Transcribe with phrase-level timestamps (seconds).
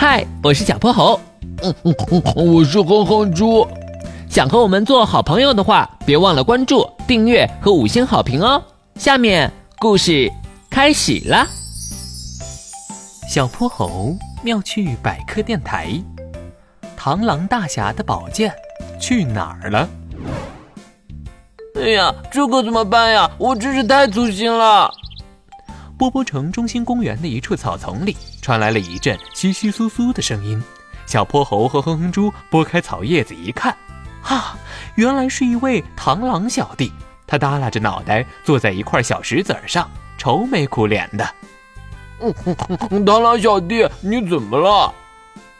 [0.00, 1.20] 嗨，我是小泼猴。
[1.62, 1.94] 嗯嗯
[2.34, 3.68] 嗯，我是哼哼猪。
[4.30, 8.62] 想和我们做好朋友的话，别忘了关注、订阅和五星好评哦。
[8.94, 10.32] 下面故事
[10.70, 11.46] 开始了。
[13.28, 16.02] 小泼猴妙趣百科电台：
[16.98, 18.50] 螳螂大侠的宝剑
[18.98, 19.86] 去哪儿了？
[21.78, 23.30] 哎呀，这可怎么办呀？
[23.36, 24.90] 我真是太粗心了。
[25.98, 30.62] 波波城中心公园的一处草丛里传来了一阵窸窸窣窣的声音。
[31.06, 33.76] 小泼猴和哼哼猪拨开草叶子一看，
[34.22, 34.56] 哈，
[34.94, 36.92] 原来是一位螳螂小弟。
[37.26, 41.28] 他耷拉着脑袋坐在一块小石子上，愁眉苦脸的。
[42.90, 44.94] 螳螂小弟，你怎么了？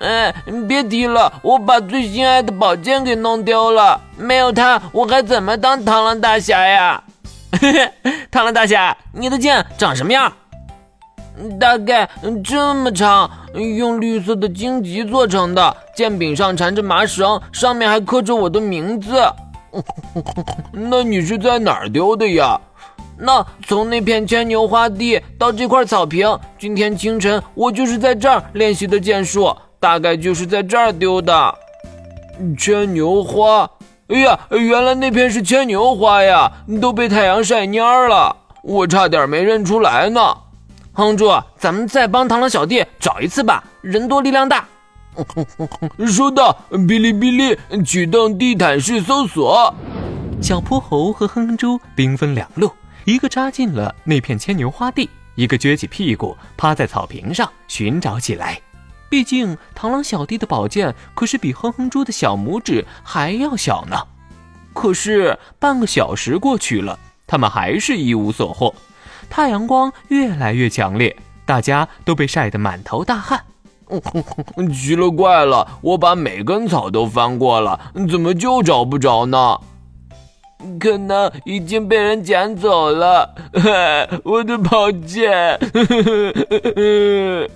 [0.00, 0.34] 哎，
[0.66, 7.02] 别提了，我把最心爱的宝剑给弄丢了，没有它，我还怎么当螳螂大侠呀？
[7.60, 7.92] 嘿嘿，
[8.30, 10.32] 螳螂大侠，你的剑长什么样？
[11.58, 12.08] 大概
[12.44, 13.30] 这么长，
[13.76, 19.20] 用绿色的荆棘做成的，剑柄上缠着麻绳，上面还刻着我的名字。
[20.72, 22.60] 那你是在哪儿丢的呀？
[23.16, 31.54] 那从那片牵牛花地到这块草坪，今天清晨我就是在这儿练习的剑术，大概就是在这儿丢的。
[32.58, 33.68] 牵牛花。
[34.08, 40.20] 哎呀，原来那片是牵牛花呀，都被太阳晒蔫了，我差点没认出来呢。
[40.96, 41.28] 哼猪，
[41.58, 44.64] 咱们再帮螳螂小弟找一次吧，人多力量大。
[46.06, 49.74] 收到，哔哩哔哩启动地毯式搜索。
[50.40, 52.70] 小泼猴和哼哼猪兵分两路，
[53.04, 58.60] 一个扎进了那片牵牛花地，一个撅起屁股趴在草坪上寻找起来。
[59.08, 63.96] 毕竟，螳螂小弟的宝剑可是比哼哼猪的小拇指还要小呢。
[64.72, 68.72] 可是半个小时过去了，他们还是一无所获。
[69.30, 73.44] 太阳光越来越强烈，大家都被晒得满头大汗。
[74.72, 79.58] 奇了怪了，我把每根草都翻过了，怎么就找不着呢？
[80.80, 83.34] 可能已经被人捡走了。
[84.24, 85.58] 我的宝剑。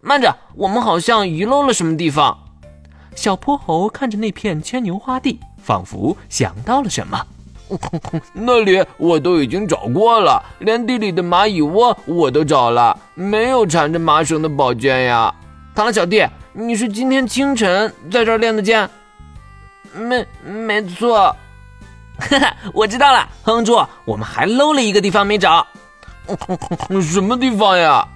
[0.00, 2.36] 慢着，我们好像遗漏了什么地方。
[3.14, 7.24] 小泼猴看着那片牵牛花地，仿佛想到了什么。
[8.32, 15.34] 那里我都已经找过了，连地里的蚂蚁窝我都找了，没有缠着麻绳的宝剑呀。
[15.74, 18.88] 螳螂小弟，你是今天清晨在这儿练的剑？
[19.92, 21.34] 没，没错。
[22.18, 25.66] 哈哈，我知道了，哼住，我们还漏了一个地方没找。
[27.02, 28.06] 什么地方呀？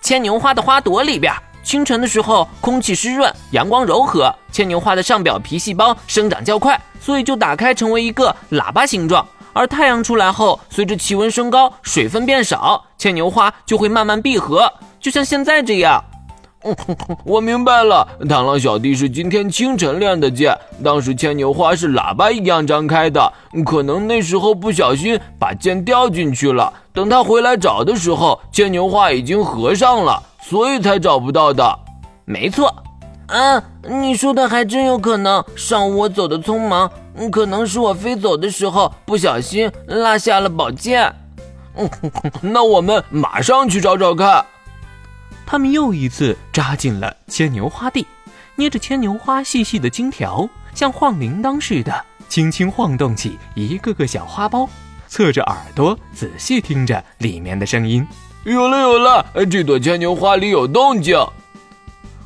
[0.00, 1.32] 牵牛花的花朵里边，
[1.70, 9.24] 清晨的时候空气湿润，阳光柔和，牵牛花的上表皮细胞生长较快，所以就打开成为一个喇叭形状。
[9.52, 16.02] 而太阳出来后，随着气温升高，水分变少，牵牛花就会慢慢闭合，就像现在这样。
[17.24, 23.32] 我明白了，螳螂小弟是今天清晨练的剑，当时牵牛花是喇叭一样张开的，
[23.64, 26.72] 可能那时候不小心把剑掉进去了。
[26.92, 30.20] 等他回来找的时候，牵牛花已经合上了，
[30.50, 31.78] 所以才找不到的。
[32.24, 32.74] 没错，
[33.28, 35.44] 啊，你说的还真有可能。
[35.54, 36.90] 上午我走的匆忙，
[37.30, 41.14] 可能是我飞走的时候不小心落下了宝剑。
[42.42, 44.44] 那我们马上去找找看。
[45.46, 48.04] 他们又一次扎进了牵牛花地，
[48.56, 54.68] 捏着牵牛花细细的金条，像晃铃铛似的，轻轻晃动起一个个小花苞，
[55.10, 58.06] 侧着耳朵仔细听着里面的声音。
[58.44, 61.18] 有了有了，这朵牵牛花里有动静。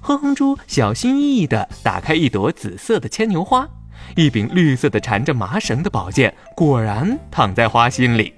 [0.00, 3.68] 哼哼猪小心翼翼地打开一朵紫色的牵牛花，
[4.16, 8.32] 一柄绿色的缠着麻绳的宝剑果然躺在花心里。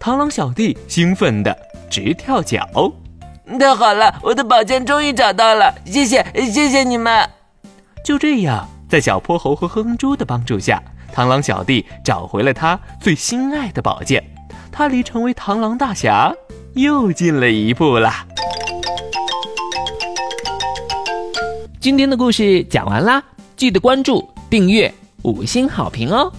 [0.00, 1.54] 螳螂小弟兴奋地
[1.90, 2.66] 直跳脚。
[3.58, 5.74] 太好了，我的宝剑终于找到了！
[5.84, 7.28] 谢谢，谢谢你们。
[8.04, 10.80] 就这样，在小泼猴和哼猪的帮助下，
[11.14, 14.22] 螳螂小弟找回了他最心爱的宝剑，
[14.70, 16.32] 他离成为螳螂大侠
[16.74, 18.26] 又近了一步啦。
[21.80, 23.22] 今天的故事讲完啦，
[23.56, 24.92] 记得关注、订阅、
[25.22, 26.32] 五星好评哦！